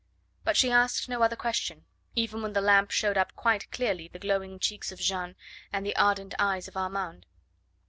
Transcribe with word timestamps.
But 0.43 0.57
she 0.57 0.71
asked 0.71 1.07
no 1.09 1.21
other 1.21 1.35
question, 1.35 1.85
even 2.15 2.41
when 2.41 2.53
the 2.53 2.59
lamp 2.61 2.89
showed 2.89 3.17
up 3.19 3.35
quite 3.35 3.69
clearly 3.69 4.07
the 4.07 4.17
glowing 4.17 4.57
cheeks 4.57 4.91
of 4.91 4.97
Jeanne 4.97 5.35
and 5.71 5.85
the 5.85 5.95
ardent 5.95 6.33
eyes 6.39 6.67
of 6.67 6.75
Armand. 6.75 7.27